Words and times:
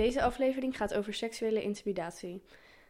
Deze 0.00 0.22
aflevering 0.22 0.76
gaat 0.76 0.94
over 0.94 1.14
seksuele 1.14 1.62
intimidatie. 1.62 2.42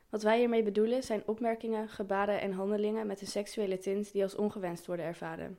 Wat 0.09 0.23
wij 0.23 0.39
hiermee 0.39 0.63
bedoelen 0.63 1.03
zijn 1.03 1.23
opmerkingen, 1.27 1.89
gebaden 1.89 2.41
en 2.41 2.53
handelingen 2.53 3.07
met 3.07 3.21
een 3.21 3.27
seksuele 3.27 3.79
tint 3.79 4.13
die 4.13 4.23
als 4.23 4.35
ongewenst 4.35 4.87
worden 4.87 5.05
ervaren. 5.05 5.59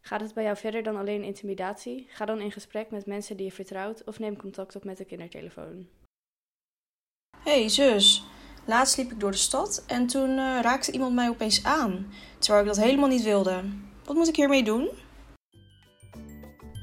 Gaat 0.00 0.20
het 0.20 0.34
bij 0.34 0.44
jou 0.44 0.56
verder 0.56 0.82
dan 0.82 0.96
alleen 0.96 1.22
intimidatie? 1.22 2.06
Ga 2.08 2.24
dan 2.24 2.40
in 2.40 2.52
gesprek 2.52 2.90
met 2.90 3.06
mensen 3.06 3.36
die 3.36 3.46
je 3.46 3.52
vertrouwt 3.52 4.04
of 4.04 4.18
neem 4.18 4.36
contact 4.36 4.76
op 4.76 4.84
met 4.84 4.96
de 4.96 5.04
kindertelefoon. 5.04 5.88
hey, 7.42 7.68
zus. 7.68 8.24
Laatst 8.66 8.96
liep 8.96 9.10
ik 9.10 9.20
door 9.20 9.30
de 9.30 9.36
stad 9.36 9.84
en 9.86 10.06
toen 10.06 10.30
eh, 10.30 10.58
raakte 10.62 10.92
iemand 10.92 11.14
mij 11.14 11.28
opeens 11.28 11.64
aan. 11.64 12.12
Terwijl 12.38 12.62
ik 12.62 12.68
dat 12.68 12.84
helemaal 12.84 13.08
niet 13.08 13.22
wilde. 13.22 13.64
Wat 14.04 14.16
moet 14.16 14.28
ik 14.28 14.36
hiermee 14.36 14.62
doen? 14.62 14.88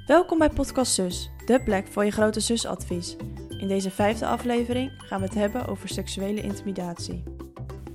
Welkom 0.06 0.38
bij 0.38 0.50
Podcast 0.50 0.94
Zus, 0.94 1.30
de 1.46 1.64
plek 1.64 1.88
voor 1.88 2.06
je 2.06 2.12
grote 2.12 2.40
zusadvies. 2.40 3.16
In 3.58 3.68
deze 3.68 3.92
vijfde 3.92 4.26
aflevering 4.26 4.92
gaan 4.98 5.20
we 5.20 5.26
het 5.26 5.36
hebben 5.36 5.68
over 5.68 5.90
seksuele 5.90 6.42
intimidatie. 6.42 7.24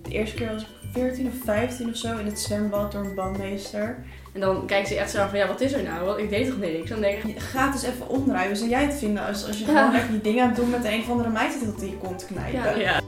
De 0.02 0.10
eerste 0.10 0.36
keer 0.36 0.52
was 0.52 0.62
ik 0.62 0.68
14 0.92 1.26
of 1.26 1.32
15 1.44 1.88
of 1.88 1.96
zo 1.96 2.18
in 2.18 2.26
het 2.26 2.38
zwembad 2.40 2.92
door 2.92 3.04
een 3.04 3.14
bandmeester. 3.14 4.04
En 4.32 4.40
dan 4.40 4.66
kijkt 4.66 4.88
ze 4.88 4.94
echt 4.94 5.10
zo 5.10 5.26
van, 5.28 5.38
ja, 5.38 5.46
wat 5.46 5.60
is 5.60 5.72
er 5.72 5.82
nou? 5.82 6.04
Want 6.04 6.18
ik 6.18 6.30
deed 6.30 6.46
toch 6.46 6.58
niks? 6.58 6.90
Dan 6.90 7.00
denk 7.00 7.22
ik, 7.22 7.38
Ga 7.38 7.64
het 7.64 7.74
eens 7.74 7.82
even 7.94 8.08
omdraaien. 8.08 8.46
Hoe 8.48 8.56
zou 8.56 8.70
jij 8.70 8.84
het 8.84 8.94
vinden 8.94 9.26
als, 9.26 9.46
als 9.46 9.58
je 9.58 9.64
Ja. 9.66 9.70
gewoon 9.76 9.92
lekker 9.92 10.12
je 10.12 10.20
dingen 10.20 10.42
aan 10.42 10.48
het 10.48 10.56
doen 10.58 10.70
met 10.70 10.84
een 10.84 11.00
of 11.00 11.10
andere 11.10 11.30
meid 11.30 11.52
zit 11.52 11.64
dat 11.64 11.82
in 11.82 11.88
je 11.90 11.96
kont 11.96 12.26
knijpen? 12.26 12.60
ja, 12.60 12.74
ja. 12.76 13.00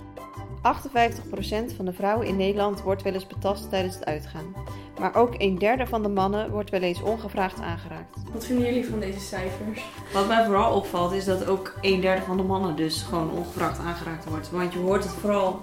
58% 0.62 1.76
van 1.76 1.84
de 1.84 1.92
vrouwen 1.92 2.26
in 2.26 2.36
Nederland 2.36 2.82
wordt 2.82 3.02
wel 3.02 3.12
eens 3.12 3.26
betast 3.26 3.70
tijdens 3.70 3.94
het 3.94 4.04
uitgaan. 4.04 4.54
Maar 5.02 5.14
ook 5.14 5.34
een 5.38 5.58
derde 5.58 5.86
van 5.86 6.02
de 6.02 6.08
mannen 6.08 6.50
wordt 6.50 6.70
wel 6.70 6.80
eens 6.80 7.02
ongevraagd 7.02 7.60
aangeraakt. 7.60 8.16
Wat 8.32 8.44
vinden 8.44 8.66
jullie 8.66 8.86
van 8.86 9.00
deze 9.00 9.20
cijfers? 9.20 9.84
Wat 10.12 10.28
mij 10.28 10.44
vooral 10.44 10.74
opvalt 10.74 11.12
is 11.12 11.24
dat 11.24 11.46
ook 11.46 11.74
een 11.80 12.00
derde 12.00 12.22
van 12.22 12.36
de 12.36 12.42
mannen 12.42 12.76
dus 12.76 13.02
gewoon 13.02 13.30
ongevraagd 13.30 13.78
aangeraakt 13.78 14.24
wordt. 14.24 14.50
Want 14.50 14.72
je 14.72 14.78
hoort 14.78 15.04
het 15.04 15.12
vooral 15.12 15.60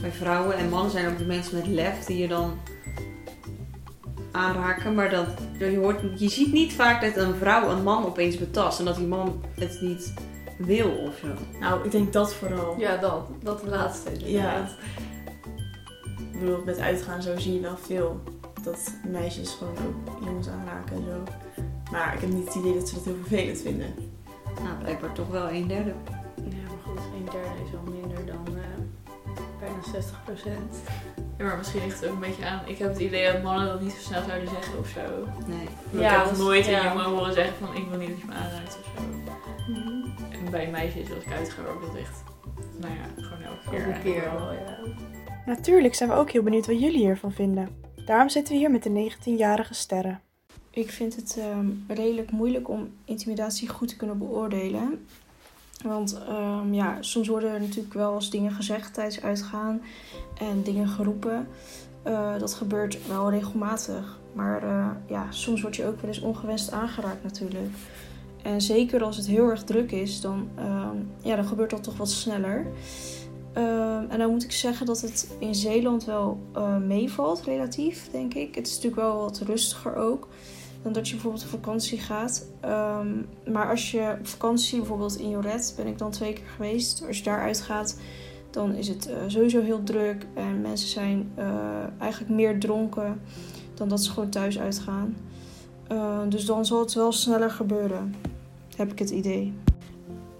bij 0.00 0.10
vrouwen 0.10 0.56
en 0.56 0.68
mannen 0.68 0.90
zijn 0.90 1.08
ook 1.08 1.18
de 1.18 1.24
mensen 1.24 1.56
met 1.56 1.66
lef 1.66 2.04
die 2.04 2.18
je 2.18 2.28
dan 2.28 2.58
aanraken. 4.32 4.94
Maar 4.94 5.10
dat, 5.10 5.26
je, 5.58 5.78
hoort, 5.78 6.20
je 6.20 6.28
ziet 6.28 6.52
niet 6.52 6.72
vaak 6.72 7.02
dat 7.02 7.16
een 7.16 7.34
vrouw 7.34 7.68
een 7.68 7.82
man 7.82 8.06
opeens 8.06 8.38
betast 8.38 8.78
en 8.78 8.84
dat 8.84 8.96
die 8.96 9.06
man 9.06 9.42
het 9.54 9.80
niet 9.80 10.14
wil 10.58 10.90
of 10.90 11.16
zo. 11.20 11.26
Nou, 11.60 11.84
ik 11.84 11.90
denk 11.90 12.12
dat 12.12 12.34
vooral. 12.34 12.74
Ja, 12.78 12.96
dat. 12.96 13.26
Dat 13.42 13.62
laatste. 13.66 14.10
Ja. 14.30 14.68
Ik 16.32 16.40
bedoel, 16.40 16.62
met 16.64 16.78
uitgaan 16.78 17.22
zo 17.22 17.38
zie 17.38 17.54
je 17.54 17.60
wel 17.60 17.76
veel. 17.76 18.20
Dat 18.62 18.92
meisjes 19.10 19.50
gewoon 19.54 19.74
ook 19.86 20.24
jongens 20.24 20.48
aanraken 20.48 20.96
en 20.96 21.02
zo. 21.04 21.22
Maar 21.90 22.14
ik 22.14 22.20
heb 22.20 22.30
niet 22.30 22.46
het 22.46 22.54
idee 22.54 22.74
dat 22.74 22.88
ze 22.88 22.94
dat 22.94 23.04
heel 23.04 23.16
vervelend 23.20 23.58
vinden. 23.60 23.94
Nou, 24.62 24.76
blijkbaar 24.82 25.12
toch 25.12 25.28
wel 25.28 25.50
een 25.50 25.66
derde. 25.66 25.92
Ja, 26.36 26.56
maar 26.68 26.82
goed, 26.84 26.98
een 27.16 27.24
derde 27.24 27.64
is 27.64 27.70
wel 27.70 27.82
minder 27.94 28.26
dan 28.26 28.56
eh, 28.56 28.62
bijna 29.60 29.82
60 29.92 30.24
procent. 30.24 30.74
Ja, 31.38 31.44
maar 31.44 31.56
misschien 31.56 31.80
ligt 31.84 32.00
het 32.00 32.08
ook 32.08 32.14
een 32.14 32.20
beetje 32.20 32.46
aan. 32.46 32.60
Ik 32.66 32.78
heb 32.78 32.88
het 32.88 32.98
idee 33.00 33.32
dat 33.32 33.42
mannen 33.42 33.66
dat 33.66 33.80
niet 33.80 33.92
zo 33.92 34.00
snel 34.00 34.22
zouden 34.28 34.48
zeggen 34.48 34.78
of 34.78 34.88
zo. 34.88 35.00
Nee. 35.46 35.62
Ik 35.90 36.00
Ja, 36.00 36.22
heb 36.22 36.32
is- 36.32 36.38
nooit 36.38 36.66
een 36.66 36.72
ja. 36.72 36.84
jongen 36.88 37.04
horen 37.04 37.32
zeggen 37.34 37.54
van 37.66 37.76
ik 37.76 37.88
wil 37.88 37.98
niet 37.98 38.08
dat 38.08 38.18
je 38.18 38.24
me 38.26 38.32
aanraakt 38.34 38.78
of 38.78 38.90
zo. 38.96 39.02
En 40.44 40.50
bij 40.50 40.70
meisjes 40.70 41.14
als 41.14 41.24
ik 41.24 41.32
uitga 41.32 41.62
ook 41.74 41.80
dat 41.86 41.96
echt, 41.96 42.22
nou 42.80 42.92
ja, 42.94 43.22
gewoon 43.22 43.42
elke 43.42 43.70
keer. 43.70 43.86
Elke 43.86 44.00
keer 44.02 44.32
wel, 44.34 44.52
ja. 44.52 44.78
Natuurlijk 45.46 45.94
zijn 45.94 46.08
we 46.08 46.14
ook 46.14 46.30
heel 46.30 46.42
benieuwd 46.42 46.66
wat 46.66 46.80
jullie 46.80 46.98
hiervan 46.98 47.32
vinden. 47.32 47.68
Daarom 48.04 48.28
zitten 48.28 48.52
we 48.52 48.58
hier 48.58 48.70
met 48.70 48.82
de 48.82 49.10
19-jarige 49.12 49.74
sterren. 49.74 50.20
Ik 50.70 50.90
vind 50.90 51.16
het 51.16 51.36
ehm, 51.38 51.66
redelijk 51.88 52.30
moeilijk 52.30 52.68
om 52.68 52.90
intimidatie 53.04 53.68
goed 53.68 53.88
te 53.88 53.96
kunnen 53.96 54.18
beoordelen. 54.18 55.06
Want 55.82 56.18
ehm, 56.28 56.74
ja, 56.74 56.96
soms 57.00 57.28
worden 57.28 57.50
er 57.50 57.60
natuurlijk 57.60 57.94
wel 57.94 58.14
eens 58.14 58.30
dingen 58.30 58.52
gezegd 58.52 58.94
tijdens 58.94 59.22
uitgaan 59.22 59.82
en 60.38 60.62
dingen 60.62 60.88
geroepen. 60.88 61.48
Eh, 62.02 62.38
dat 62.38 62.54
gebeurt 62.54 63.06
wel 63.06 63.30
regelmatig. 63.30 64.20
Maar 64.32 64.62
eh, 64.62 64.88
ja, 65.06 65.26
soms 65.30 65.62
word 65.62 65.76
je 65.76 65.86
ook 65.86 66.00
wel 66.00 66.10
eens 66.10 66.20
ongewenst 66.20 66.70
aangeraakt 66.70 67.22
natuurlijk. 67.22 67.70
En 68.42 68.60
zeker 68.60 69.02
als 69.02 69.16
het 69.16 69.26
heel 69.26 69.48
erg 69.48 69.64
druk 69.64 69.92
is, 69.92 70.20
dan, 70.20 70.48
ehm, 70.54 70.96
ja, 71.20 71.36
dan 71.36 71.44
gebeurt 71.44 71.70
dat 71.70 71.82
toch 71.82 71.96
wat 71.96 72.10
sneller. 72.10 72.66
Ehm, 73.52 74.04
en 74.08 74.18
dan 74.18 74.30
moet 74.30 74.44
ik 74.44 74.52
zeggen 74.52 74.86
dat 74.86 75.00
het 75.00 75.36
in 75.38 75.54
Zeeland 75.54 76.04
wel 76.04 76.40
eh, 76.52 76.76
meevalt, 76.76 77.42
relatief, 77.42 78.10
denk 78.10 78.34
ik. 78.34 78.54
Het 78.54 78.66
is 78.66 78.74
natuurlijk 78.74 79.02
wel 79.02 79.16
wat 79.16 79.38
rustiger 79.38 79.96
ook 79.96 80.28
dan 80.82 80.92
dat 80.92 81.06
je 81.08 81.14
bijvoorbeeld 81.14 81.44
op 81.44 81.50
vakantie 81.50 81.98
gaat. 81.98 82.46
Ehm, 82.60 83.08
maar 83.52 83.70
als 83.70 83.90
je 83.90 84.16
op 84.20 84.26
vakantie, 84.26 84.78
bijvoorbeeld 84.78 85.18
in 85.18 85.30
Joret, 85.30 85.74
ben 85.76 85.86
ik 85.86 85.98
dan 85.98 86.10
twee 86.10 86.32
keer 86.32 86.48
geweest. 86.56 87.04
Als 87.06 87.18
je 87.18 87.24
daar 87.24 87.40
uitgaat, 87.40 87.96
dan 88.50 88.74
is 88.74 88.88
het 88.88 89.08
eh, 89.08 89.16
sowieso 89.26 89.62
heel 89.62 89.82
druk. 89.82 90.26
En 90.34 90.60
mensen 90.60 90.88
zijn 90.88 91.32
eh, 91.34 91.46
eigenlijk 91.98 92.32
meer 92.32 92.60
dronken 92.60 93.20
dan 93.74 93.88
dat 93.88 94.04
ze 94.04 94.10
gewoon 94.10 94.28
thuis 94.28 94.58
uitgaan. 94.58 95.16
Eh, 95.86 96.20
dus 96.28 96.46
dan 96.46 96.66
zal 96.66 96.80
het 96.80 96.94
wel 96.94 97.12
sneller 97.12 97.50
gebeuren, 97.50 98.14
heb 98.76 98.92
ik 98.92 98.98
het 98.98 99.10
idee. 99.10 99.52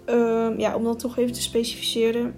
Ehm, 0.05 0.59
ja, 0.59 0.75
om 0.75 0.83
dat 0.83 0.99
toch 0.99 1.17
even 1.17 1.33
te 1.33 1.41
specificeren. 1.41 2.35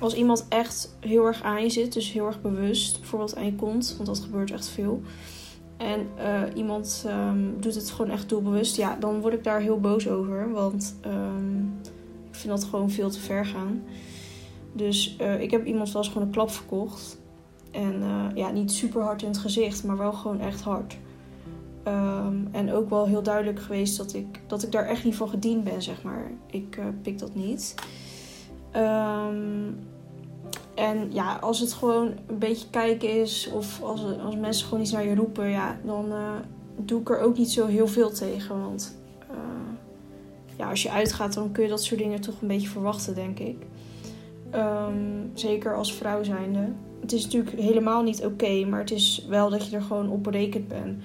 Als 0.00 0.14
iemand 0.14 0.46
echt 0.48 0.96
heel 1.00 1.26
erg 1.26 1.42
aan 1.42 1.62
je 1.62 1.70
zit, 1.70 1.92
dus 1.92 2.12
heel 2.12 2.26
erg 2.26 2.40
bewust, 2.40 3.00
bijvoorbeeld 3.00 3.36
aan 3.36 3.44
je 3.44 3.54
kont, 3.54 3.94
want 3.96 4.08
dat 4.08 4.18
gebeurt 4.18 4.50
echt 4.50 4.68
veel. 4.68 5.02
En 5.76 6.06
eh, 6.16 6.42
iemand 6.54 7.04
ehm, 7.06 7.38
doet 7.60 7.74
het 7.74 7.90
gewoon 7.90 8.10
echt 8.10 8.28
doelbewust, 8.28 8.76
ja, 8.76 8.96
dan 9.00 9.20
word 9.20 9.34
ik 9.34 9.44
daar 9.44 9.60
heel 9.60 9.80
boos 9.80 10.08
over. 10.08 10.52
Want 10.52 10.96
ehm, 11.00 11.58
ik 12.28 12.34
vind 12.34 12.48
dat 12.48 12.64
gewoon 12.64 12.90
veel 12.90 13.10
te 13.10 13.20
ver 13.20 13.46
gaan. 13.46 13.82
Dus 14.72 15.16
eh, 15.16 15.40
ik 15.40 15.50
heb 15.50 15.66
iemand 15.66 15.92
wel 15.92 16.02
eens 16.02 16.12
gewoon 16.12 16.26
een 16.26 16.32
klap 16.32 16.50
verkocht. 16.50 17.18
En 17.70 18.02
eh, 18.02 18.26
ja, 18.34 18.50
niet 18.50 18.72
super 18.72 19.02
hard 19.02 19.22
in 19.22 19.28
het 19.28 19.38
gezicht, 19.38 19.84
maar 19.84 19.96
wel 19.96 20.12
gewoon 20.12 20.40
echt 20.40 20.60
hard. 20.60 20.96
Ehm, 21.82 22.36
en 22.50 22.72
ook 22.72 22.90
wel 22.90 23.06
heel 23.06 23.22
duidelijk 23.22 23.60
geweest 23.60 23.96
dat 23.96 24.14
ik, 24.14 24.40
dat 24.46 24.62
ik 24.62 24.72
daar 24.72 24.86
echt 24.86 25.04
niet 25.04 25.14
van 25.16 25.28
gediend 25.28 25.64
ben, 25.64 25.82
zeg 25.82 26.02
maar. 26.02 26.30
Ik 26.46 26.78
pik 27.02 27.18
dat 27.18 27.34
niet. 27.34 27.74
Ehm, 28.76 29.72
en 30.74 31.12
ja, 31.12 31.34
als 31.40 31.60
het 31.60 31.72
gewoon 31.72 32.06
een 32.26 32.38
beetje 32.38 32.70
kijken 32.70 33.20
is, 33.20 33.50
of 33.52 33.82
als, 33.82 34.04
als 34.24 34.36
mensen 34.36 34.66
gewoon 34.66 34.82
iets 34.82 34.92
naar 34.92 35.06
je 35.06 35.14
roepen, 35.14 35.48
ja, 35.48 35.78
dan 35.84 36.12
eh, 36.12 36.32
doe 36.76 37.00
ik 37.00 37.10
er 37.10 37.20
ook 37.20 37.38
niet 37.38 37.50
zo 37.50 37.66
heel 37.66 37.88
veel 37.88 38.10
tegen. 38.10 38.60
Want 38.60 38.96
eh, 39.30 39.36
ja, 40.56 40.70
als 40.70 40.82
je 40.82 40.90
uitgaat, 40.90 41.34
dan 41.34 41.52
kun 41.52 41.62
je 41.62 41.68
dat 41.68 41.84
soort 41.84 42.00
dingen 42.00 42.20
toch 42.20 42.40
een 42.40 42.48
beetje 42.48 42.68
verwachten, 42.68 43.14
denk 43.14 43.38
ik. 43.38 43.66
Ehm, 44.50 44.94
zeker 45.34 45.76
als 45.76 45.94
vrouw 45.94 46.22
zijnde. 46.22 46.68
Het 47.00 47.12
is 47.12 47.24
natuurlijk 47.24 47.60
helemaal 47.60 48.02
niet 48.02 48.24
oké, 48.24 48.64
maar 48.64 48.80
het 48.80 48.90
is 48.90 49.26
wel 49.28 49.50
dat 49.50 49.68
je 49.68 49.76
er 49.76 49.82
gewoon 49.82 50.10
op 50.10 50.24
berekend 50.24 50.68
bent. 50.68 51.02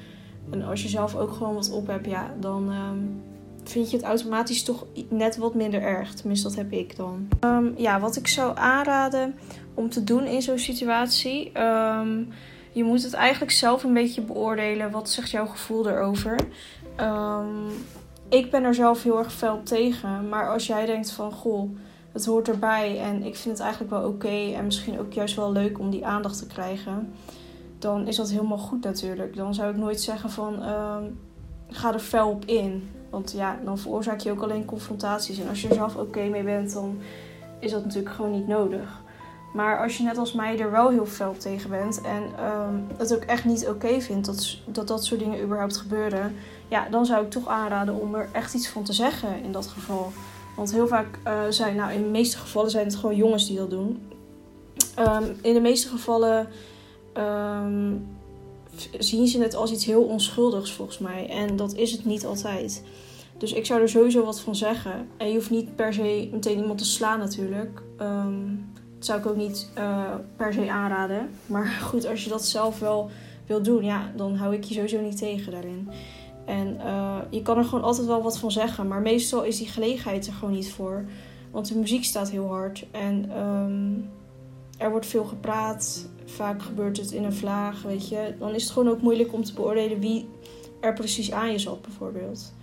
En 0.49 0.63
als 0.63 0.83
je 0.83 0.89
zelf 0.89 1.15
ook 1.15 1.31
gewoon 1.31 1.53
wat 1.53 1.71
op 1.71 1.88
hebt, 1.88 2.05
ja, 2.05 2.33
dan 2.39 2.71
ehm, 2.71 3.31
vind 3.63 3.91
je 3.91 3.97
het 3.97 4.05
automatisch 4.05 4.63
toch 4.63 4.85
net 5.09 5.38
wat 5.38 5.55
minder 5.55 5.81
erg. 5.81 6.13
Tenminste, 6.13 6.47
dat 6.47 6.57
heb 6.57 6.72
ik 6.72 6.95
dan. 6.95 7.27
Ehm, 7.39 7.66
ja, 7.75 7.99
wat 7.99 8.16
ik 8.16 8.27
zou 8.27 8.57
aanraden 8.57 9.35
om 9.73 9.89
te 9.89 10.03
doen 10.03 10.23
in 10.23 10.41
zo'n 10.41 10.59
situatie. 10.59 11.51
ehm, 11.53 12.23
je 12.71 12.83
moet 12.83 13.03
het 13.03 13.13
eigenlijk 13.13 13.51
zelf 13.51 13.83
een 13.83 13.94
beetje 13.94 14.21
beoordelen. 14.21 14.91
Wat 14.91 15.09
zegt 15.09 15.29
jouw 15.29 15.45
gevoel 15.45 15.89
erover? 15.89 16.39
Ehm, 16.95 17.69
ik 18.29 18.51
ben 18.51 18.63
er 18.63 18.75
zelf 18.75 19.03
heel 19.03 19.17
erg 19.17 19.33
fel 19.33 19.63
tegen. 19.63 20.29
Maar 20.29 20.50
als 20.50 20.67
jij 20.67 20.85
denkt 20.85 21.11
van, 21.11 21.31
goh, 21.31 21.77
het 22.11 22.25
hoort 22.25 22.47
erbij 22.47 23.00
en 23.00 23.23
ik 23.23 23.35
vind 23.35 23.57
het 23.57 23.59
eigenlijk 23.59 23.91
wel 23.91 24.07
oké 24.07 24.53
en 24.55 24.66
misschien 24.66 25.00
ook 25.00 25.13
juist 25.13 25.35
wel 25.35 25.51
leuk 25.51 25.79
om 25.79 25.89
die 25.89 26.05
aandacht 26.05 26.38
te 26.38 26.47
krijgen, 26.47 27.13
dan 27.79 28.07
is 28.07 28.16
dat 28.16 28.29
helemaal 28.29 28.57
goed 28.57 28.83
natuurlijk. 28.83 29.35
Dan 29.35 29.53
zou 29.53 29.69
ik 29.69 29.77
nooit 29.77 30.01
zeggen 30.01 30.29
van 30.29 30.63
ga 31.71 31.94
er 31.94 32.00
fel 32.00 32.29
op 32.29 32.45
in. 32.45 32.89
Want 33.11 33.31
ja, 33.31 33.59
dan 33.63 33.77
veroorzaak 33.77 34.19
je 34.19 34.31
ook 34.31 34.41
alleen 34.41 34.66
confrontaties. 34.66 35.39
En 35.39 35.49
als 35.49 35.61
je 35.61 35.67
er 35.67 35.73
zelf 35.73 35.95
oké 35.95 36.23
mee 36.23 36.44
bent, 36.44 36.73
dan 36.73 36.99
is 37.59 37.72
dat 37.72 37.83
natuurlijk 37.83 38.15
gewoon 38.15 38.31
niet 38.31 38.47
nodig. 38.47 39.01
Maar 39.53 39.81
als 39.81 39.97
je 39.97 40.03
net 40.03 40.18
als 40.18 40.33
mij 40.33 40.59
er 40.59 40.71
wel 40.71 40.89
heel 40.89 41.06
fel 41.06 41.36
tegen 41.38 41.69
bent 41.69 42.01
en 42.01 42.24
ehm, 42.38 42.75
het 42.97 43.15
ook 43.15 43.24
echt 43.24 43.45
niet 43.45 43.68
oké 43.68 44.01
vindt 44.01 44.25
dat, 44.25 44.57
dat 44.65 44.88
dat 44.88 45.06
soort 45.06 45.19
dingen 45.19 45.44
überhaupt 45.44 45.77
gebeuren, 45.77 46.36
ja, 46.68 46.89
dan 46.89 47.06
zou 47.06 47.24
ik 47.24 47.31
toch 47.31 47.47
aanraden 47.47 47.95
om 47.95 48.15
er 48.15 48.30
echt 48.31 48.53
iets 48.53 48.69
van 48.69 48.83
te 48.83 48.94
zeggen 48.94 49.44
in 49.44 49.51
dat 49.51 49.68
geval. 49.68 50.12
Want 50.56 50.71
heel 50.71 50.88
vaak 50.88 51.19
eh, 51.24 51.41
zijn, 51.50 51.75
nou 51.75 51.91
in 51.91 52.03
de 52.03 52.09
meeste 52.09 52.38
gevallen 52.38 52.71
zijn 52.71 52.86
het 52.86 52.95
gewoon 52.95 53.15
jongens 53.15 53.47
die 53.47 53.57
dat 53.57 53.69
doen. 53.69 54.12
Ehm, 54.95 55.24
in 55.41 55.53
de 55.53 55.59
meeste 55.59 55.88
gevallen 55.88 56.47
ehm, 57.13 57.94
zien 59.00 59.27
ze 59.27 59.41
het 59.41 59.56
als 59.56 59.71
iets 59.71 59.85
heel 59.85 60.03
onschuldigs 60.03 60.71
volgens 60.71 60.97
mij. 60.97 61.29
En 61.29 61.56
dat 61.56 61.73
is 61.75 61.91
het 61.91 62.06
niet 62.06 62.25
altijd. 62.25 62.83
Dus 63.38 63.53
ik 63.53 63.65
zou 63.65 63.81
er 63.81 63.89
sowieso 63.89 64.25
wat 64.25 64.39
van 64.39 64.56
zeggen. 64.56 65.07
En 65.18 65.27
je 65.27 65.33
hoeft 65.33 65.50
niet 65.50 65.75
per 65.75 65.94
se 65.94 66.29
meteen 66.31 66.57
iemand 66.57 66.77
te 66.77 66.85
slaan 66.85 67.19
natuurlijk. 67.19 67.81
Ehm, 67.97 68.45
dat 68.95 69.06
zou 69.06 69.19
ik 69.19 69.25
ook 69.25 69.35
niet 69.35 69.69
eh, 69.73 70.13
per 70.35 70.53
se 70.53 70.71
aanraden. 70.71 71.29
Maar 71.45 71.68
goed, 71.89 72.07
als 72.07 72.23
je 72.23 72.29
dat 72.29 72.45
zelf 72.45 72.79
wel 72.79 73.09
wil 73.45 73.62
doen, 73.62 73.83
ja, 73.83 74.12
dan 74.15 74.35
hou 74.35 74.53
ik 74.53 74.63
je 74.63 74.74
sowieso 74.74 75.01
niet 75.01 75.17
tegen 75.17 75.51
daarin. 75.51 75.89
En 76.45 76.79
eh, 76.79 77.17
je 77.29 77.41
kan 77.41 77.57
er 77.57 77.63
gewoon 77.63 77.83
altijd 77.83 78.07
wel 78.07 78.21
wat 78.21 78.38
van 78.38 78.51
zeggen. 78.51 78.88
Maar 78.88 79.01
meestal 79.01 79.44
is 79.44 79.57
die 79.57 79.67
gelegenheid 79.67 80.27
er 80.27 80.33
gewoon 80.33 80.53
niet 80.53 80.71
voor. 80.71 81.06
Want 81.51 81.67
de 81.67 81.77
muziek 81.77 82.03
staat 82.03 82.29
heel 82.29 82.47
hard 82.47 82.85
en 82.91 83.31
ehm, 83.31 83.94
er 84.77 84.91
wordt 84.91 85.06
veel 85.06 85.25
gepraat. 85.25 86.09
Vaak 86.36 86.62
gebeurt 86.62 86.98
het 86.98 87.12
in 87.12 87.24
een 87.24 87.33
vlaag, 87.33 87.81
weet 87.81 88.10
je. 88.10 88.33
Dan 88.39 88.56
is 88.56 88.63
het 88.63 88.72
gewoon 88.72 88.89
ook 88.89 89.01
moeilijk 89.01 89.33
om 89.33 89.44
te 89.44 89.54
beoordelen 89.54 90.00
wie 90.00 90.30
er 90.80 90.94
precies 90.94 91.31
aan 91.31 91.51
je 91.51 91.60
zat, 91.60 91.81
bijvoorbeeld. 91.81 92.54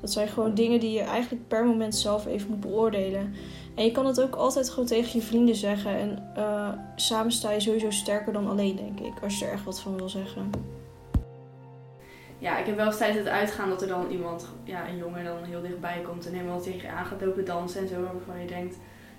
Dat 0.00 0.12
zijn 0.12 0.28
gewoon 0.28 0.54
dingen 0.54 0.80
die 0.80 0.92
je 0.92 1.00
eigenlijk 1.00 1.48
per 1.48 1.64
moment 1.66 1.94
zelf 1.94 2.26
even 2.26 2.50
moet 2.50 2.60
beoordelen. 2.60 3.34
En 3.74 3.84
je 3.84 3.90
kan 3.90 4.06
het 4.06 4.20
ook 4.20 4.34
altijd 4.34 4.70
gewoon 4.70 4.86
tegen 4.86 5.20
je 5.20 5.26
vrienden 5.26 5.54
zeggen. 5.54 5.96
En 5.96 6.32
eh, 6.34 6.72
samen 6.96 7.32
sta 7.32 7.50
je 7.50 7.60
sowieso 7.60 7.90
sterker 7.90 8.32
dan 8.32 8.48
alleen, 8.48 8.76
denk 8.76 9.00
ik. 9.00 9.22
Als 9.22 9.38
je 9.38 9.44
er 9.44 9.52
echt 9.52 9.64
wat 9.64 9.80
van 9.80 9.96
wil 9.96 10.08
zeggen. 10.08 10.50
Ja, 12.38 12.58
ik 12.58 12.66
heb 12.66 12.76
wel 12.76 12.86
eens 12.86 12.96
tijdens 12.96 13.18
het 13.18 13.28
uitgaan 13.28 13.68
dat 13.68 13.82
er 13.82 13.88
dan 13.88 14.10
iemand, 14.10 14.48
ja, 14.64 14.88
een 14.88 14.96
jongen 14.96 15.24
dan 15.24 15.44
heel 15.44 15.62
dichtbij 15.62 16.02
komt 16.06 16.26
en 16.26 16.32
helemaal 16.32 16.60
tegen 16.60 16.80
je 16.80 16.88
aan 16.88 17.06
gaat 17.06 17.20
lopen 17.20 17.44
dansen 17.44 17.80
en 17.80 17.88
zo. 17.88 18.02
Waarvan 18.02 18.40
je 18.40 18.46
denkt, 18.46 18.76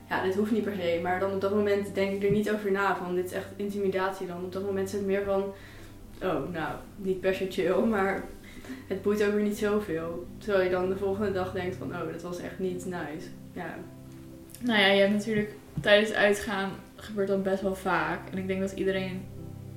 ja, 0.09 0.23
dit 0.23 0.35
hoeft 0.35 0.51
niet 0.51 0.63
per 0.63 0.75
se. 0.79 0.99
Maar 1.03 1.19
dan 1.19 1.33
op 1.33 1.41
dat 1.41 1.53
moment 1.53 1.95
denk 1.95 2.11
ik 2.11 2.23
er 2.23 2.31
niet 2.31 2.51
over 2.51 2.71
na 2.71 2.95
van, 2.95 3.15
dit 3.15 3.25
is 3.25 3.31
echt 3.31 3.47
intimidatie 3.55 4.27
dan. 4.27 4.43
Op 4.43 4.51
dat 4.51 4.63
moment 4.63 4.87
is 4.87 4.93
het 4.93 5.05
meer 5.05 5.23
van, 5.23 5.43
oh, 6.23 6.51
nou, 6.51 6.75
niet 6.95 7.21
per 7.21 7.35
se 7.35 7.47
chill, 7.49 7.83
maar 7.95 8.23
het 8.87 9.01
boeit 9.01 9.23
ook 9.23 9.33
weer 9.33 9.43
niet 9.43 9.57
zoveel. 9.57 10.27
Terwijl 10.37 10.63
je 10.63 10.69
dan 10.69 10.89
de 10.89 10.97
volgende 10.97 11.31
dag 11.31 11.51
denkt 11.51 11.75
van, 11.75 11.87
oh, 11.87 12.11
dat 12.11 12.21
was 12.21 12.39
echt 12.39 12.59
niet 12.59 12.85
nice. 12.85 13.27
Ja, 13.53 13.75
Nou 14.59 14.79
ja, 14.79 14.87
je 14.87 15.01
hebt 15.01 15.13
natuurlijk 15.13 15.53
tijdens 15.81 16.13
uitgaan 16.13 16.71
gebeurt 16.95 17.27
dat 17.27 17.43
best 17.43 17.61
wel 17.61 17.75
vaak. 17.75 18.19
En 18.31 18.37
ik 18.37 18.47
denk 18.47 18.59
dat 18.59 18.71
iedereen 18.71 19.21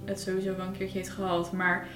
het 0.05 0.21
sowieso 0.21 0.57
wel 0.57 0.67
een 0.67 0.77
keertje 0.77 0.99
heeft 0.99 1.11
gehad. 1.11 1.53
Maar 1.53 1.89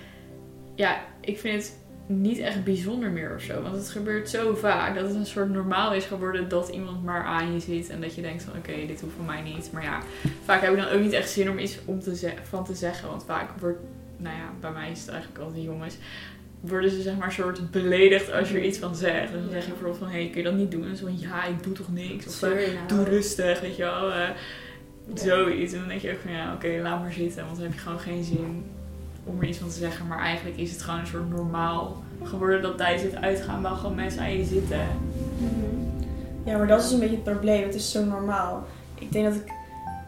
ja, 0.75 1.01
ik 1.21 1.39
vind 1.39 1.63
het 1.63 1.77
niet 2.07 2.39
echt 2.39 2.65
bijzonder 2.65 3.11
meer 3.11 3.35
of 3.35 3.43
zo. 3.43 3.63
Want 3.63 3.77
het 3.77 3.91
gebeurt 3.91 4.29
zo 4.31 4.55
vaak 4.55 4.95
dat 4.95 5.07
het 5.07 5.15
een 5.15 5.27
soort 5.27 5.51
normaal 5.51 5.95
is 5.95 6.05
geworden 6.05 6.49
dat 6.49 6.69
iemand 6.69 7.05
maar 7.05 7.25
aan 7.25 7.53
je 7.53 7.61
zit. 7.61 7.89
En 7.91 8.01
dat 8.01 8.15
je 8.15 8.23
denkt 8.23 8.43
van 8.43 8.53
oké, 8.59 8.87
dit 8.87 9.01
hoeft 9.01 9.15
van 9.17 9.25
mij 9.25 9.43
niet. 9.43 9.71
Maar 9.73 9.83
ja, 9.83 10.01
vaak 10.45 10.61
heb 10.61 10.71
ik 10.73 10.79
dan 10.79 10.89
ook 10.89 11.01
niet 11.01 11.13
echt 11.13 11.31
zin 11.31 11.51
om 11.51 11.59
iets 11.59 11.79
om 11.85 12.01
te 12.01 12.33
van 12.43 12.65
te 12.65 12.75
zeggen. 12.75 13.09
Want 13.09 13.25
vaak 13.25 13.51
wordt, 13.61 13.79
nou 14.17 14.37
ja, 14.37 14.51
bij 14.61 14.71
mij 14.71 14.91
is 14.91 15.01
het 15.01 15.09
eigenlijk 15.09 15.43
altijd 15.45 15.65
jongens. 15.65 15.97
Worden 16.61 16.91
ze 16.91 17.03
zeg 17.03 17.17
maar 17.17 17.33
soort 17.33 17.71
beledigd 17.71 18.33
als 18.33 18.49
je 18.51 18.57
er 18.57 18.65
iets 18.65 18.79
van 18.79 18.97
zegt. 18.97 19.33
En 19.33 19.41
dan 19.41 19.51
zeg 19.51 19.63
je 19.63 19.69
bijvoorbeeld 19.69 19.99
van 19.99 20.09
hé, 20.09 20.21
hey, 20.21 20.29
kun 20.31 20.39
je 20.43 20.47
dat 20.49 20.57
niet 20.57 20.71
doen? 20.71 20.85
En 20.85 20.97
zo 20.97 21.05
van 21.05 21.19
ja, 21.19 21.45
ik 21.45 21.63
doe 21.63 21.73
toch 21.73 21.93
niks. 21.93 22.27
Of 22.27 22.33
eh, 22.33 22.39
sorry 22.39 22.73
nou. 22.75 22.87
doe 22.87 23.05
rustig, 23.05 23.61
weet 23.61 23.77
je 23.77 23.83
wel. 23.83 24.13
eh, 24.13 24.29
Zoiets. 25.15 25.73
En 25.73 25.79
dan 25.79 25.89
denk 25.89 26.01
je 26.01 26.13
ook 26.13 26.21
van 26.23 26.33
ja, 26.33 26.55
oké, 26.55 26.79
laat 26.83 27.01
maar 27.01 27.13
zitten. 27.13 27.45
Want 27.45 27.57
dan 27.57 27.65
heb 27.65 27.75
je 27.75 27.81
gewoon 27.81 28.01
geen 28.01 28.25
zin 28.25 28.65
om 29.27 29.41
er 29.41 29.49
iets 29.49 29.59
van 29.59 29.69
te 29.69 29.75
zeggen. 29.75 30.07
Maar 30.07 30.19
eigenlijk 30.19 30.57
is 30.57 30.71
het 30.71 30.83
gewoon 30.83 31.01
een 31.01 31.07
soort 31.07 31.31
normaal 31.31 32.03
geworden 32.23 32.63
dat 32.63 32.77
tijdens 32.77 33.03
het 33.03 33.23
uitgaan 33.23 33.63
wel 33.63 33.77
gewoon 33.77 33.95
mensen 33.95 34.21
aan 34.21 34.37
je 34.37 34.45
zitten. 34.45 34.81
Ja, 36.45 36.57
maar 36.57 36.67
dat 36.67 36.85
is 36.85 36.93
een 36.93 37.01
beetje 37.01 37.15
het 37.15 37.25
probleem. 37.25 37.63
Het 37.63 37.75
is 37.75 37.91
zo 37.91 38.05
normaal. 38.05 38.67
Ik 38.95 39.13
denk 39.13 39.25
dat 39.25 39.35
ik 39.35 39.53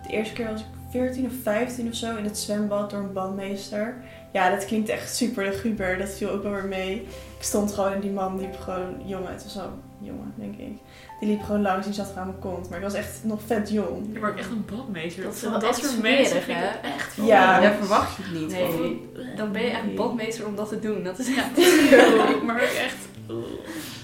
de 0.06 0.12
eerste 0.12 0.34
keer 0.34 0.50
was 0.50 0.60
ik 0.60 0.66
14 0.90 1.26
of 1.26 1.32
15 1.42 1.88
of 1.88 1.94
zo 1.94 2.16
in 2.16 2.24
het 2.24 2.38
zwembad 2.38 2.90
door 2.90 3.00
een 3.00 3.12
bandmeester. 3.12 3.94
Ja, 4.32 4.50
dat 4.50 4.64
klinkt 4.64 4.88
echt 4.88 5.16
super 5.16 5.44
luguber. 5.44 5.98
Dat 5.98 6.08
viel 6.08 6.30
ook 6.30 6.42
wel 6.42 6.52
weer 6.52 6.64
mee. 6.64 6.94
Ik 7.36 7.44
stond 7.44 7.72
gewoon 7.72 7.92
en 7.92 8.00
die 8.00 8.10
man 8.10 8.40
liep 8.40 8.60
gewoon... 8.60 8.94
Jongen, 9.04 9.32
het 9.32 9.42
was 9.42 9.52
zo 9.52 9.70
jongen, 10.00 10.32
denk 10.36 10.56
ik. 10.56 10.76
Die 11.20 11.28
liep 11.28 11.42
gewoon 11.42 11.62
langs 11.62 11.86
en 11.86 11.92
die 11.92 12.00
zat 12.00 12.06
gewoon 12.06 12.22
aan 12.22 12.28
mijn 12.28 12.40
kont. 12.40 12.68
Maar 12.68 12.78
ik 12.78 12.84
was 12.84 12.94
echt 12.94 13.20
nog 13.22 13.40
vet 13.46 13.70
jong. 13.70 14.18
Maar 14.20 14.30
ook 14.30 14.36
echt 14.36 14.50
een 14.50 14.64
badmeester. 14.76 15.22
Dat 15.22 15.38
Van 15.38 15.52
dat 15.52 15.62
echt 15.62 15.84
soort 15.84 16.02
mensen 16.02 16.42
vind 16.42 16.58
ik 16.58 16.90
echt 16.96 17.16
Ja. 17.16 17.60
Daar 17.60 17.74
verwacht 17.74 18.16
je 18.16 18.22
het 18.22 18.40
niet. 18.40 18.50
Nee, 18.50 19.08
dan 19.36 19.52
ben 19.52 19.62
je 19.62 19.70
echt 19.70 19.94
badmeester 19.94 20.46
om 20.46 20.56
dat 20.56 20.68
te 20.68 20.78
doen. 20.78 21.02
Dat 21.02 21.18
is 21.18 21.28
echt... 21.36 21.56
Ja, 21.90 22.42
maar 22.44 22.54
ook 22.54 22.68
echt... 22.68 22.96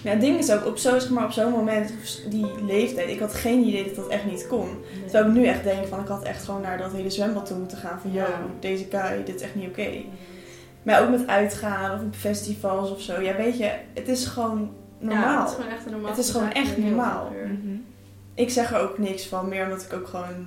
Ja, 0.03 0.11
het 0.11 0.21
ding 0.21 0.39
is 0.39 0.51
ook, 0.53 0.67
op 0.67 0.79
zo'n 0.79 1.01
zeg 1.01 1.11
maar, 1.11 1.25
op 1.25 1.31
zo'n 1.33 1.51
moment, 1.51 1.93
die 2.31 2.47
leeftijd, 2.67 3.09
ik 3.09 3.21
had 3.21 3.35
geen 3.35 3.65
idee 3.65 3.85
dat 3.85 3.95
dat 3.95 4.09
echt 4.09 4.25
niet 4.25 4.47
kon. 4.47 4.69
Terwijl 5.03 5.27
ik 5.27 5.33
nu 5.33 5.47
echt 5.47 5.65
denk 5.65 5.87
van, 5.87 6.01
ik 6.01 6.07
had 6.09 6.23
echt 6.23 6.45
gewoon 6.45 6.61
naar 6.61 6.79
dat 6.79 6.93
hele 6.93 7.11
zwembad 7.11 7.47
toe 7.47 7.59
moeten 7.59 7.79
gaan. 7.79 8.01
Van, 8.01 8.13
yo, 8.13 8.21
Ja. 8.21 8.41
deze 8.61 8.87
guy, 8.91 9.25
dit 9.25 9.35
is 9.35 9.41
echt 9.43 9.55
niet 9.55 9.69
oké. 9.69 9.89
Maar 10.83 11.03
ook 11.03 11.11
met 11.11 11.27
uitgaan 11.27 11.95
of 11.95 12.01
op 12.01 12.15
festivals 12.15 12.91
of 12.91 13.01
zo. 13.01 13.21
Ja, 13.21 13.37
weet 13.37 13.59
je, 13.59 13.71
het 13.95 14.09
is 14.09 14.27
gewoon 14.27 14.73
Ja, 14.99 15.07
normaal. 15.07 15.41
het 15.41 15.49
is 15.51 15.55
gewoon 15.57 15.71
echt 15.73 15.91
normaal. 15.91 16.09
Het 16.11 16.19
is 16.19 16.31
gewoon 16.31 16.51
echt 16.53 16.79
normaal. 16.79 17.31
Mhm. 17.45 17.77
Ik 18.35 18.51
zeg 18.51 18.73
er 18.73 18.81
ook 18.81 18.99
niks 18.99 19.27
van, 19.27 19.49
meer 19.49 19.65
omdat 19.65 19.83
ik 19.83 19.93
ook 19.93 20.07
gewoon... 20.09 20.47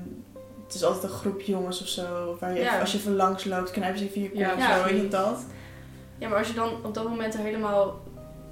Het 0.65 0.75
is 0.75 0.83
altijd 0.83 1.03
een 1.03 1.09
groep 1.17 1.41
jongens 1.41 1.81
of 1.81 1.87
zo, 1.87 2.37
waar 2.39 2.53
je 2.53 2.59
Ja. 2.59 2.67
even- 2.67 2.79
als 2.79 2.91
je 2.91 2.97
even 2.97 3.15
langs 3.15 3.45
loopt, 3.45 3.71
knijpen 3.71 3.99
ze 3.99 4.05
even 4.05 4.21
je 4.21 4.29
Ja, 4.33 4.53
of 4.53 4.59
ja. 4.59 4.77
zo, 4.77 4.83
weet 4.83 5.01
je 5.01 5.07
dat? 5.07 5.45
Ja, 6.17 6.27
maar 6.29 6.37
als 6.37 6.47
je 6.47 6.53
dan 6.53 6.69
op 6.83 6.93
dat 6.93 7.03
moment 7.09 7.33
er 7.33 7.39
helemaal 7.39 7.99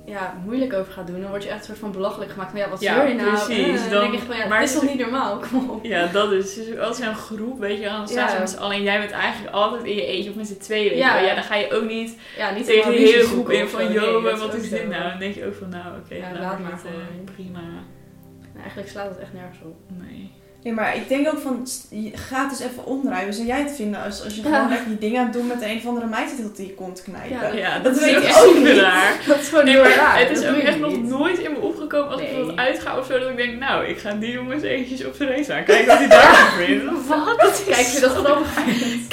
ja, 0.05 0.33
moeilijk 0.45 0.73
over 0.73 0.93
gaat 0.93 1.07
doen, 1.07 1.21
dan 1.21 1.29
word 1.29 1.43
je 1.43 1.49
echt 1.49 1.59
een 1.59 1.65
soort 1.65 1.77
van 1.77 1.91
belachelijk 1.91 2.31
gemaakt. 2.31 2.51
Van 2.51 2.59
ja, 2.59 2.69
wat 2.69 2.81
Ja, 2.81 3.03
je 3.03 3.13
nou? 3.13 3.29
precies. 3.29 3.85
Eh, 3.85 3.91
Dan- 3.91 4.01
denk 4.01 4.13
ik 4.13 4.19
van 4.19 4.37
ja, 4.37 4.47
maar 4.47 4.59
het 4.59 4.67
is 4.67 4.73
het 4.75 4.83
toch 4.83 4.91
niet 4.91 4.99
normaal? 4.99 5.39
Kom 5.51 5.69
op. 5.69 5.85
Ja, 5.85 6.05
dat 6.07 6.31
is. 6.31 6.55
Het 6.55 6.67
is 6.67 6.77
altijd 6.77 6.95
zo'n 7.03 7.15
groep, 7.15 7.59
weet 7.59 7.77
je 7.77 7.83
wel. 7.83 7.97
Dan 7.97 8.07
staan 8.07 8.33
Ja. 8.33 8.39
met 8.39 8.49
z'n 8.49 8.57
allen 8.57 8.75
en 8.75 8.83
jij 8.83 8.99
bent 8.99 9.11
eigenlijk 9.11 9.53
altijd 9.55 9.83
in 9.83 9.95
je 9.95 10.05
eentje 10.05 10.29
of 10.29 10.35
met 10.35 10.47
z'n 10.47 10.57
tweeën. 10.57 10.89
weet 10.89 10.97
Ja. 10.97 11.19
ja, 11.19 11.33
dan 11.35 11.43
ga 11.43 11.55
je 11.55 11.73
ook 11.73 11.87
niet 11.87 12.17
Ja, 12.37 12.51
niet 12.51 12.65
tegen 12.65 12.91
de 12.91 12.97
hele 12.97 13.23
groep 13.23 13.49
in 13.49 13.67
van, 13.67 13.79
Nee, 13.87 13.93
dat 14.21 14.39
wat 14.39 14.53
is 14.53 14.69
dit 14.69 14.79
zo. 14.81 14.87
nou? 14.87 15.09
Dan 15.09 15.19
denk 15.19 15.35
je 15.35 15.45
ook 15.45 15.55
van, 15.55 15.69
nou, 15.69 15.85
oké, 15.97 16.15
Ja, 16.15 16.21
laat 16.31 16.39
laat 16.39 16.59
maar 16.59 16.69
maar 16.69 16.79
zitten. 16.79 16.89
gewoon. 16.91 17.23
Prima. 17.35 17.59
Nou, 17.59 18.59
eigenlijk 18.63 18.89
slaat 18.89 19.09
het 19.09 19.19
echt 19.19 19.33
nergens 19.33 19.59
op. 19.63 19.75
Nee. 19.87 20.31
Nee, 20.65 20.73
maar 20.73 20.95
ik 20.95 21.07
denk 21.07 21.27
ook 21.27 21.39
van, 21.39 21.67
je 21.89 22.11
gaat 22.17 22.49
dus 22.49 22.59
even 22.59 22.85
omdraaien. 22.85 23.23
Hoe 23.25 23.33
zou 23.33 23.47
jij 23.47 23.59
het 23.59 23.75
vinden 23.75 24.03
als, 24.03 24.23
als 24.23 24.35
je 24.35 24.41
Ja. 24.41 24.49
gewoon 24.49 24.69
lekker 24.69 24.89
je 24.89 24.97
dingen 24.97 25.19
aan 25.19 25.25
het 25.25 25.33
doen 25.33 25.47
met 25.47 25.61
een 25.61 25.77
of 25.77 25.85
andere 25.85 26.05
meid 26.05 26.29
zit 26.29 26.41
dat 26.41 26.55
die 26.55 26.67
je 26.67 26.73
kont 26.73 27.03
knijpen? 27.03 27.57
Ja. 27.57 27.67
Ja, 27.67 27.79
Dat 27.79 27.93
dat, 27.93 28.03
weet 28.03 28.15
ik 28.23 28.35
ook 28.45 28.57
niet. 28.57 28.77
raar. 28.77 29.13
Dat 29.27 29.39
is 29.39 29.47
gewoon 29.47 29.65
Nee, 29.65 29.77
maar 29.77 29.95
raar. 29.95 30.19
het 30.19 30.29
is 30.29 30.41
Dat 30.41 30.55
ook 30.55 30.61
echt 30.61 30.79
nog 30.79 31.01
nooit 31.01 31.37
in 31.37 31.51
me 31.51 31.57
opgekomen 31.59 32.11
als 32.11 32.21
ik 32.21 32.27
bijvoorbeeld 32.27 32.57
uitga 32.59 32.97
of 32.97 33.05
zo, 33.05 33.19
dat 33.19 33.29
ik 33.29 33.37
denk, 33.37 33.59
nou, 33.59 33.85
ik 33.85 33.97
ga 33.97 34.11
die 34.11 34.31
jongens 34.31 34.63
eventjes 34.63 35.05
op 35.05 35.15
zijn 35.15 35.29
race 35.29 35.53
aan. 35.53 35.63
Kijk 35.63 35.85
wat 35.85 35.97
hij 35.97 36.07
daarvan 36.07 36.65
vindt. 36.65 36.83
Wat? 37.07 37.63
Kijk, 37.67 37.87
je 37.87 37.99
dat 37.99 38.11
grappig 38.11 38.47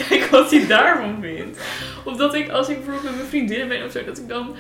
Kijk 0.08 0.24
wat 0.24 0.50
hij 0.50 0.66
daarvan 0.66 1.16
vindt. 1.20 1.58
Of 2.04 2.16
dat 2.16 2.34
ik, 2.34 2.50
als 2.50 2.68
ik 2.68 2.74
bijvoorbeeld 2.76 3.04
met 3.04 3.14
mijn 3.14 3.28
vriendinnen 3.28 3.68
ben 3.68 3.84
of 3.84 3.92
zo, 3.92 4.04
dat 4.04 4.18
ik 4.18 4.28
dan, 4.28 4.54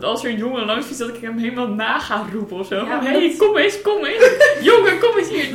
als 0.00 0.24
er 0.24 0.30
een 0.30 0.36
jongen 0.36 0.64
langs 0.64 0.84
fietst, 0.86 1.00
dat 1.00 1.08
ik 1.08 1.20
hem 1.20 1.38
helemaal 1.38 1.66
na 1.68 1.98
ga 1.98 2.26
roepen 2.32 2.56
of 2.58 2.66
zo. 2.66 2.74
Ja, 2.74 2.82
maar 2.84 3.02
hey, 3.02 3.28
dat- 3.28 3.36
kom 3.36 3.56
eens, 3.56 3.82
kom 3.82 4.04
eens. 4.04 4.30
Jongen, 4.70 4.98
kom 4.98 5.18
eens 5.18 5.28
hier. 5.28 5.44
Ik, 5.44 5.54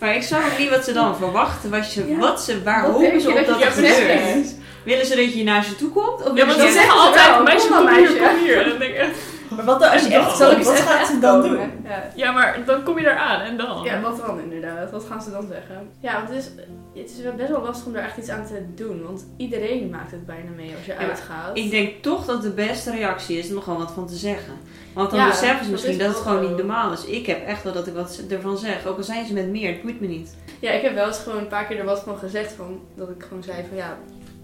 Maar 0.00 0.14
ik 0.16 0.22
snap 0.22 0.42
ook 0.52 0.58
niet 0.58 0.70
wat 0.70 0.84
ze 0.84 0.92
dan 0.92 1.16
verwachten. 1.16 1.70
Wat, 1.70 1.84
ze, 1.84 2.08
Ja. 2.08 2.16
wat 2.16 2.40
ze, 2.42 2.62
waar 2.62 2.82
Wat 2.82 2.90
hopen 3.02 3.20
ze 3.20 3.28
op 3.28 3.36
dat 3.36 3.46
dat 3.46 3.62
gebeurt? 3.72 4.54
Willen 4.82 5.06
ze 5.06 5.16
dat 5.16 5.34
je 5.34 5.44
naar 5.44 5.64
ze 5.64 5.76
toe 5.76 5.90
komt? 5.90 6.22
Of 6.30 6.36
Ja, 6.36 6.46
want 6.46 6.58
ze 6.60 6.70
zeggen 6.70 6.72
zeggen 6.72 6.92
ze 6.92 6.98
altijd, 7.20 7.42
meisje, 7.44 7.68
kom 7.68 7.88
hier, 7.88 8.00
meisje. 8.00 8.16
kom 8.16 8.44
hier. 8.44 8.62
En 8.62 8.68
dan 8.68 8.78
denk 8.78 8.90
ik 8.90 8.96
echt, 8.98 9.18
Maar 9.50 9.64
wat 9.64 9.80
dan 9.80 9.90
als 9.90 10.02
je 10.06 10.14
echt 10.14 10.36
Zal 10.36 10.50
ik 10.50 10.54
komt, 10.56 10.66
eens 10.68 10.78
wat 10.78 10.86
even 10.88 10.98
gaat 10.98 11.06
ze 11.06 11.18
dan 11.18 11.40
komen? 11.42 11.56
doen? 11.58 11.70
Ja. 11.84 12.02
ja, 12.14 12.32
maar 12.32 12.58
dan 12.66 12.82
kom 12.82 12.98
je 12.98 13.06
eraan 13.06 13.40
en 13.40 13.56
dan. 13.56 13.82
Ja, 13.84 14.00
wat 14.00 14.16
dan 14.26 14.40
inderdaad? 14.40 14.90
Wat 14.90 15.04
gaan 15.04 15.22
ze 15.22 15.30
dan 15.30 15.46
zeggen? 15.50 15.88
Ja, 16.00 16.12
want 16.14 16.28
het 16.28 16.38
is, 16.38 16.50
het 17.02 17.10
is 17.10 17.22
wel 17.22 17.32
best 17.32 17.48
wel 17.50 17.62
lastig 17.62 17.86
om 17.86 17.94
er 17.94 18.02
echt 18.02 18.16
iets 18.16 18.28
aan 18.28 18.46
te 18.46 18.62
doen. 18.74 19.02
Want 19.02 19.26
iedereen 19.36 19.90
maakt 19.90 20.10
het 20.10 20.26
bijna 20.26 20.50
mee 20.56 20.74
als 20.76 20.86
je 20.86 20.94
maar 20.98 21.08
uitgaat. 21.08 21.56
Ik 21.58 21.70
denk 21.70 22.02
toch 22.02 22.24
dat 22.24 22.42
de 22.42 22.50
beste 22.50 22.90
reactie 22.90 23.38
is 23.38 23.50
om 23.50 23.56
er 23.56 23.62
gewoon 23.62 23.78
wat 23.78 23.92
van 23.92 24.06
te 24.06 24.14
zeggen. 24.16 24.52
Want 24.94 25.10
dan 25.10 25.18
Ja, 25.18 25.26
beseffen 25.28 25.56
ze 25.56 25.62
dat 25.62 25.70
misschien 25.70 25.92
is 25.92 25.98
dat 25.98 26.06
het 26.06 26.16
wel 26.16 26.24
gewoon 26.32 26.42
zo. 26.42 26.48
niet 26.48 26.58
normaal 26.58 26.92
is. 26.92 27.04
Ik 27.04 27.26
heb 27.26 27.46
echt 27.46 27.62
wel 27.62 27.72
dat 27.72 27.86
ik 27.86 27.94
wat 27.94 28.20
ervan 28.30 28.58
zeg. 28.58 28.86
Ook 28.86 28.96
al 28.96 29.02
zijn 29.02 29.26
ze 29.26 29.32
met 29.32 29.48
meer, 29.48 29.72
het 29.72 29.82
boeit 29.82 30.00
me 30.00 30.06
niet. 30.06 30.36
Ja, 30.60 30.70
ik 30.70 30.82
heb 30.82 30.94
wel 30.94 31.06
eens 31.06 31.18
gewoon 31.18 31.38
een 31.38 31.48
paar 31.48 31.64
keer 31.66 31.78
er 31.78 31.84
wat 31.84 32.00
van 32.02 32.16
gezegd. 32.18 32.52
Van, 32.52 32.80
dat 32.94 33.08
ik 33.08 33.22
gewoon 33.28 33.42
zei 33.42 33.56
van 33.68 33.76
ja, 33.76 33.96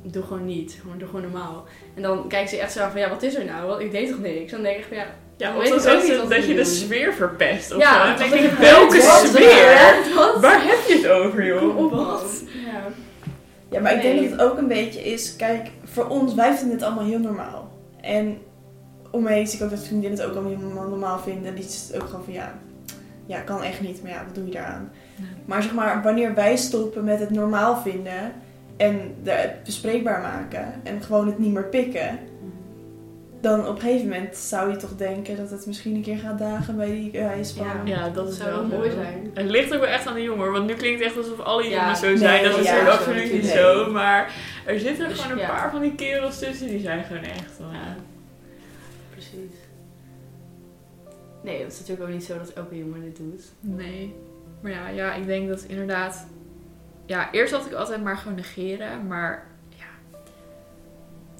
doe 0.03 0.23
gewoon 0.23 0.45
niet. 0.45 0.79
Gewoon, 0.81 0.99
doe 0.99 1.07
gewoon 1.07 1.23
normaal. 1.23 1.65
En 1.95 2.03
dan 2.03 2.29
kijken 2.29 2.49
ze 2.49 2.57
echt 2.57 2.73
zo 2.73 2.81
aan 2.81 2.91
van 2.91 3.01
ja, 3.01 3.09
wat 3.09 3.23
is 3.23 3.35
er 3.35 3.45
nou? 3.45 3.67
Want 3.67 3.81
ik 3.81 3.91
deed 3.91 4.09
toch 4.09 4.19
niks? 4.21 4.53
Dan 4.53 4.63
denk 4.63 4.77
ik 4.77 4.85
van 4.89 4.97
ja, 4.97 5.07
Ja, 5.37 5.59
weet 5.59 5.89
ook 5.89 6.03
niet 6.03 6.17
dat 6.17 6.29
we 6.29 6.49
je 6.49 6.55
de 6.55 6.65
sfeer 6.65 7.15
verpest 7.15 7.73
of 7.73 7.81
Ja, 7.81 7.93
zo. 7.93 7.99
Dan 7.99 8.31
dat 8.31 8.39
denk 8.39 8.53
ik, 8.53 8.59
welke 8.59 8.97
Wat? 8.97 9.27
sfeer? 9.27 9.97
Wat? 10.15 10.41
Waar 10.41 10.63
heb 10.65 10.79
je 10.89 10.95
het 10.95 11.09
over, 11.09 11.47
joh? 11.47 11.79
Op, 11.79 11.91
Wat? 11.91 12.43
Ja. 12.65 12.81
Ja, 13.71 13.81
maar 13.81 13.95
ik 13.95 14.03
denk 14.03 14.21
dat 14.21 14.31
het 14.31 14.41
ook 14.41 14.59
een 14.59 14.69
beetje 14.69 15.01
is, 15.01 15.37
kijk, 15.37 15.71
voor 15.85 16.07
ons, 16.07 16.35
wij 16.35 16.55
vinden 16.55 16.77
het 16.77 16.87
allemaal 16.87 17.05
heel 17.05 17.19
normaal. 17.19 17.73
En 18.01 18.39
om 19.11 19.23
me 19.23 19.31
heen 19.33 19.47
zie 19.47 19.59
ik 19.59 19.65
ook 19.65 19.71
dat 19.71 19.85
vriendinnen 19.87 20.19
het 20.19 20.29
ook 20.29 20.35
allemaal 20.35 20.59
helemaal 20.59 20.89
normaal 20.89 21.19
vinden. 21.19 21.45
En 21.47 21.55
die 21.55 21.65
is 21.65 21.89
het 21.93 22.03
ook 22.03 22.09
gewoon 22.09 22.25
van, 22.25 22.33
ja, 22.33 22.59
ja, 23.27 23.41
kan 23.41 23.63
echt 23.63 23.81
niet, 23.81 24.03
maar 24.03 24.13
ja, 24.13 24.25
wat 24.25 24.35
doe 24.35 24.45
je 24.47 24.51
daaraan? 24.53 24.93
Maar 25.45 25.63
zeg 25.63 25.73
maar, 25.73 26.03
wanneer 26.03 26.35
wij 26.35 26.57
stoppen 26.57 27.05
met 27.05 27.19
het 27.19 27.31
normaal 27.31 27.77
vinden 27.83 28.33
en 28.76 29.14
het 29.25 29.64
bespreekbaar 29.64 30.21
maken 30.21 30.75
en 30.83 31.02
gewoon 31.02 31.26
het 31.26 31.38
niet 31.38 31.52
meer 31.52 31.69
pikken, 31.69 32.19
dan 33.41 33.67
op 33.67 33.75
een 33.75 33.81
gegeven 33.81 34.09
moment 34.09 34.37
zou 34.37 34.71
je 34.71 34.76
toch 34.76 34.97
denken 34.97 35.37
dat 35.37 35.50
het 35.50 35.67
misschien 35.67 35.95
een 35.95 36.02
keer 36.02 36.19
gaat 36.19 36.38
dagen 36.38 36.76
bij 36.76 36.87
die 36.87 37.11
van... 37.52 37.67
Ja. 37.67 37.81
Ja, 37.85 38.09
dat 38.09 38.29
is 38.29 38.37
zou 38.37 38.50
wel 38.50 38.69
wel 38.69 38.79
mooi 38.79 38.91
zijn. 38.91 39.31
Het 39.35 39.50
ligt 39.50 39.75
ook 39.75 39.81
wel 39.81 39.88
echt 39.88 40.07
aan 40.07 40.14
de 40.14 40.23
jongen, 40.23 40.52
want 40.52 40.67
nu 40.67 40.75
klinkt 40.75 40.99
het 40.99 41.09
echt 41.09 41.19
alsof 41.19 41.41
alle 41.41 41.62
Ja, 41.62 41.81
jongens 41.81 42.00
zo 42.00 42.07
nee, 42.07 42.17
zijn. 42.17 42.45
Dat 42.45 42.59
is 42.59 42.64
ja, 42.64 42.73
natuurlijk 42.73 42.99
absoluut 42.99 43.33
niet 43.33 43.47
zo, 43.47 43.91
maar 43.91 44.33
er 44.67 44.81
zitten 44.81 45.09
Dus, 45.09 45.21
gewoon 45.21 45.38
een 45.38 45.45
ja. 45.45 45.50
paar 45.50 45.71
van 45.71 45.81
die 45.81 45.95
kerels 45.95 46.38
tussen 46.38 46.69
die 46.69 46.81
zijn 46.81 47.05
gewoon 47.05 47.23
echt. 47.23 47.59
Ja, 47.59 47.97
precies. 49.11 49.57
Nee, 51.43 51.62
het 51.62 51.73
is 51.73 51.79
natuurlijk 51.79 52.09
ook 52.09 52.14
niet 52.14 52.25
zo 52.25 52.38
dat 52.38 52.52
elke 52.52 52.79
jongen 52.79 53.02
dit 53.02 53.17
doet. 53.17 53.52
Nee. 53.61 54.14
Maar 54.61 54.73
ja, 54.73 54.88
ja, 54.88 55.14
ik 55.14 55.26
denk 55.26 55.49
dat 55.49 55.64
inderdaad. 55.69 56.26
Ja, 57.12 57.28
eerst 57.33 57.52
had 57.52 57.66
ik 57.66 57.73
altijd 57.73 58.02
maar 58.02 58.16
gewoon 58.16 58.37
negeren, 58.37 59.07
maar 59.07 59.47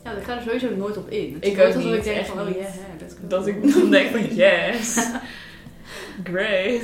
Ja, 0.05 0.11
ik 0.11 0.25
ga 0.25 0.37
er 0.37 0.43
sowieso 0.43 0.69
nooit 0.77 0.97
op 0.97 1.09
in. 1.11 1.35
Het 1.35 1.47
Ik 1.47 1.59
alsof 1.61 1.85
niet, 1.85 1.95
ik 1.95 2.05
denk 2.05 2.17
echt 2.19 2.29
van, 2.29 2.41
oh 2.41 2.47
niet. 2.47 2.57
ja, 2.57 2.63
hè, 2.63 2.97
dat 2.99 3.15
kan 3.15 3.29
dat 3.29 3.47
ik 3.47 3.73
dan 3.73 3.91
denk 3.91 4.11
van 4.11 4.35
yes. 4.45 4.95
Great. 6.31 6.83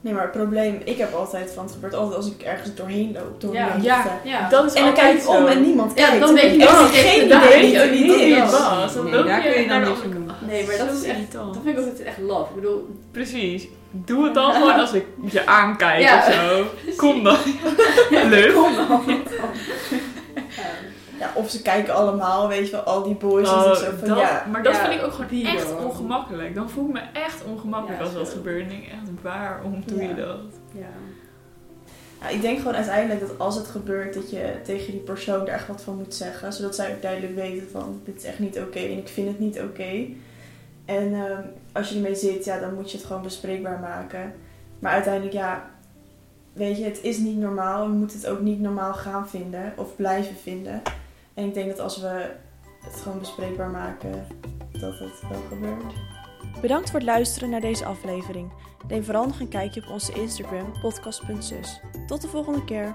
Nee, 0.00 0.12
maar 0.12 0.22
het 0.22 0.32
probleem, 0.32 0.80
ik 0.84 0.96
heb 0.98 1.12
altijd 1.14 1.50
van, 1.52 1.64
het 1.64 1.72
gebeurt 1.72 1.94
altijd 1.94 2.16
als 2.16 2.30
ik 2.30 2.42
ergens 2.42 2.74
doorheen 2.74 3.12
loop. 3.12 3.40
Door 3.40 3.52
Ja. 3.54 3.76
Ja. 3.80 4.20
Ja. 4.24 4.48
Dat 4.48 4.64
is 4.64 4.72
En 4.72 4.80
dan 4.80 4.88
altijd 4.88 5.06
kijk 5.12 5.22
ik 5.22 5.28
om 5.28 5.46
en 5.46 5.62
niemand 5.62 5.98
Ja, 5.98 6.06
kijkt. 6.08 6.20
dan 6.26 6.34
weet 6.34 6.54
je 6.54 6.62
echt 6.66 6.80
niet 6.80 6.88
geen 6.90 7.16
idee 7.16 7.28
daar 7.28 7.48
weet 7.48 7.60
wie 7.60 7.70
je 7.72 7.82
ook 7.84 7.90
niet 7.90 8.06
dit 8.06 8.16
wie 8.16 8.34
het 8.34 8.44
is. 8.44 8.50
was. 8.58 8.94
Dan 8.94 9.04
Nee, 9.04 9.12
loop 9.14 9.26
daar 9.26 9.44
je 9.46 9.52
kun 9.52 9.62
je 9.62 9.68
dan 9.68 9.80
niks 9.82 10.02
aan 10.04 10.10
doen. 10.10 10.21
Nee, 10.52 10.66
maar 10.66 10.76
dat 10.78 10.92
is 10.94 11.02
echt, 11.02 11.32
dat 11.32 11.58
vind 11.64 11.78
ik 11.78 11.84
ook 11.84 11.98
echt 11.98 12.18
love. 12.18 12.48
Ik 12.48 12.54
bedoel, 12.60 12.88
Precies. 13.10 13.68
Doe 13.90 14.24
het 14.24 14.34
dan 14.34 14.52
gewoon 14.52 14.80
als 14.80 14.92
ik 14.92 15.04
je 15.30 15.46
aankijk 15.46 16.00
Ja. 16.02 16.16
of 16.18 16.32
zo. 16.34 16.64
Kom 16.96 17.22
dan. 17.24 17.36
Leuk. 18.30 18.54
kom 18.54 18.74
dan. 18.76 19.02
Ja, 21.18 21.32
of 21.34 21.50
ze 21.50 21.62
kijken 21.62 21.94
allemaal, 21.94 22.48
weet 22.48 22.64
je 22.66 22.70
wel, 22.72 22.80
al 22.80 23.02
die 23.02 23.14
boys. 23.14 23.48
en 23.48 23.54
Oh, 23.54 23.74
zo 23.74 23.90
van, 23.98 24.08
dat- 24.08 24.18
ja, 24.18 24.46
maar 24.50 24.62
dat 24.62 24.74
Ja, 24.74 24.80
vind 24.88 25.00
ik 25.00 25.06
ook 25.06 25.12
gewoon 25.12 25.44
echt 25.46 25.74
ongemakkelijk. 25.76 26.54
Dan 26.54 26.70
voel 26.70 26.86
ik 26.86 26.92
me 26.92 27.00
echt 27.12 27.44
ongemakkelijk 27.44 27.98
Ja, 28.00 28.04
als 28.04 28.14
dat 28.14 28.28
gebeurt. 28.28 28.62
En 28.62 28.68
denk 28.68 28.82
ik 28.82 28.88
echt, 28.88 29.22
waarom 29.22 29.82
doe 29.86 30.02
je 30.02 30.08
Ja. 30.08 30.14
dat? 30.14 30.38
Ja. 30.74 30.86
Ja, 32.20 32.28
ik 32.28 32.40
denk 32.42 32.58
gewoon 32.58 32.74
uiteindelijk 32.74 33.20
dat 33.20 33.38
als 33.38 33.54
het 33.54 33.66
gebeurt, 33.66 34.14
dat 34.14 34.30
je 34.30 34.52
tegen 34.64 34.90
die 34.92 35.00
persoon 35.00 35.40
er 35.40 35.52
echt 35.54 35.66
wat 35.68 35.82
van 35.82 35.96
moet 35.96 36.14
zeggen. 36.14 36.52
Zodat 36.52 36.74
zij 36.74 36.94
ook 36.94 37.02
duidelijk 37.02 37.34
weten 37.34 37.68
van, 37.72 38.00
dit 38.04 38.16
is 38.16 38.24
echt 38.24 38.38
niet 38.38 38.58
oké 38.58 38.78
en 38.78 38.98
ik 38.98 39.08
vind 39.08 39.28
het 39.28 39.38
niet 39.38 39.60
oké. 39.60 40.06
En 40.84 41.14
ehm, 41.14 41.42
als 41.72 41.88
je 41.88 41.94
ermee 41.94 42.14
zit, 42.14 42.44
ja, 42.44 42.58
dan 42.58 42.74
moet 42.74 42.90
je 42.90 42.96
het 42.96 43.06
gewoon 43.06 43.22
bespreekbaar 43.22 43.80
maken. 43.80 44.32
Maar 44.78 44.92
uiteindelijk, 44.92 45.34
ja, 45.34 45.70
weet 46.52 46.78
je, 46.78 46.84
het 46.84 47.02
is 47.02 47.18
niet 47.18 47.38
normaal. 47.38 47.86
We 47.86 47.94
moeten 47.94 48.18
het 48.18 48.26
ook 48.26 48.40
niet 48.40 48.60
normaal 48.60 48.94
gaan 48.94 49.28
vinden 49.28 49.72
of 49.76 49.96
blijven 49.96 50.36
vinden. 50.36 50.82
En 51.34 51.44
ik 51.44 51.54
denk 51.54 51.68
dat 51.68 51.80
als 51.80 52.00
we 52.00 52.30
het 52.80 53.00
gewoon 53.00 53.18
bespreekbaar 53.18 53.70
maken, 53.70 54.26
dat 54.72 54.98
het 54.98 55.22
wel 55.30 55.42
gebeurt. 55.48 55.94
Bedankt 56.60 56.90
voor 56.90 56.98
het 56.98 57.08
luisteren 57.08 57.50
naar 57.50 57.60
deze 57.60 57.84
aflevering. 57.84 58.52
Neem 58.88 59.04
vooral 59.04 59.26
nog 59.26 59.40
een 59.40 59.48
kijkje 59.48 59.82
op 59.82 59.88
onze 59.88 60.12
Instagram 60.12 60.72
podcast.zus. 60.80 61.80
Tot 62.06 62.20
de 62.20 62.28
volgende 62.28 62.64
keer. 62.64 62.94